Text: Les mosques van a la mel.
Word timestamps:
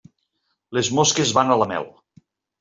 Les 0.77 0.89
mosques 1.01 1.35
van 1.41 1.53
a 1.53 1.61
la 1.65 1.69
mel. 1.75 1.87